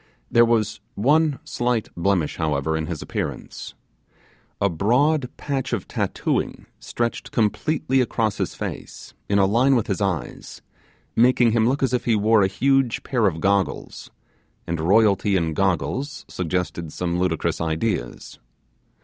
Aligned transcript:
There 0.31 0.45
was 0.45 0.79
one 0.95 1.37
slight 1.43 1.89
blemish, 1.95 2.37
however, 2.37 2.75
in 2.75 2.87
his 2.87 3.03
appearance. 3.03 3.75
A 4.59 4.67
broad 4.67 5.29
patch 5.37 5.73
of 5.73 5.87
tattooing 5.87 6.65
stretched 6.79 7.29
completely 7.31 8.01
across 8.01 8.37
his 8.39 8.55
face, 8.55 9.13
in 9.29 9.37
a 9.37 9.45
line 9.45 9.75
with 9.75 9.85
his 9.85 10.01
eyes, 10.01 10.63
making 11.15 11.51
him 11.51 11.69
look 11.69 11.83
as 11.83 11.93
if 11.93 12.05
he 12.05 12.15
wore 12.15 12.41
a 12.41 12.47
huge 12.47 13.03
pair 13.03 13.27
of 13.27 13.41
goggles; 13.41 14.09
and 14.65 14.79
royalty 14.79 15.35
in 15.35 15.53
goggles 15.53 16.25
suggested 16.27 16.91
some 16.91 17.19
ludicrous 17.19 17.61
ideas. 17.61 18.39